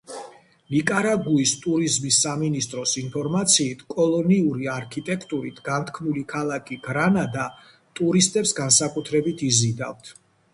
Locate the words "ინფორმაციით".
3.01-3.83